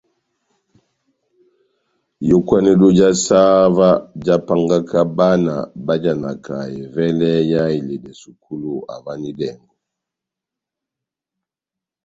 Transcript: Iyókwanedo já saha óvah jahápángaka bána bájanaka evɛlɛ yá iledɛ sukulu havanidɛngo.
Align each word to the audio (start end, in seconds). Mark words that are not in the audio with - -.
Iyókwanedo 2.25 2.87
já 2.97 3.09
saha 3.25 3.59
óvah 3.69 3.97
jahápángaka 4.25 4.99
bána 5.17 5.55
bájanaka 5.85 6.55
evɛlɛ 6.81 7.29
yá 7.51 7.61
iledɛ 7.77 8.11
sukulu 8.21 8.73
havanidɛngo. 8.91 9.71